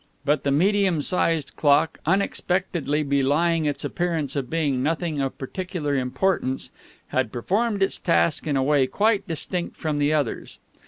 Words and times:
But 0.25 0.43
the 0.43 0.49
medium 0.49 1.03
sized 1.03 1.55
clock, 1.55 1.99
unexpectedly 2.07 3.03
belying 3.03 3.67
its 3.67 3.85
appearance 3.85 4.35
of 4.35 4.49
being 4.49 4.81
nothing 4.81 5.21
of 5.21 5.37
particular 5.37 5.95
importance, 5.95 6.71
had 7.09 7.31
performed 7.31 7.83
its 7.83 7.99
task 7.99 8.47
in 8.47 8.57
a 8.57 8.63
way 8.63 8.87
quite 8.87 9.27
distinct 9.27 9.75
from 9.75 9.99
the 9.99 10.11
others. 10.11 10.57